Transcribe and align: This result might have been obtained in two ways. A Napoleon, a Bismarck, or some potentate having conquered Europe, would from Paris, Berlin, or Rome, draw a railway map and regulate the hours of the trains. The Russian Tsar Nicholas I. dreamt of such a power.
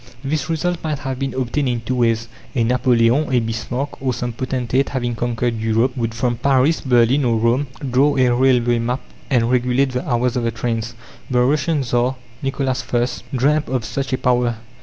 This 0.23 0.49
result 0.49 0.83
might 0.83 0.97
have 0.97 1.19
been 1.19 1.35
obtained 1.35 1.69
in 1.69 1.81
two 1.81 1.93
ways. 1.97 2.27
A 2.55 2.63
Napoleon, 2.63 3.31
a 3.31 3.39
Bismarck, 3.39 4.01
or 4.01 4.15
some 4.15 4.33
potentate 4.33 4.89
having 4.89 5.15
conquered 5.15 5.59
Europe, 5.59 5.95
would 5.95 6.15
from 6.15 6.37
Paris, 6.37 6.81
Berlin, 6.81 7.23
or 7.23 7.37
Rome, 7.37 7.67
draw 7.87 8.17
a 8.17 8.33
railway 8.33 8.79
map 8.79 9.01
and 9.29 9.51
regulate 9.51 9.91
the 9.91 10.09
hours 10.09 10.35
of 10.35 10.41
the 10.43 10.49
trains. 10.49 10.95
The 11.29 11.41
Russian 11.43 11.83
Tsar 11.83 12.15
Nicholas 12.41 12.83
I. 12.91 13.05
dreamt 13.37 13.69
of 13.69 13.85
such 13.85 14.11
a 14.11 14.17
power. 14.17 14.57